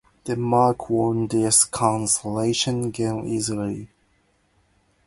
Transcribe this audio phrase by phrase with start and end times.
[0.25, 3.87] Denmark won this consolation game easily.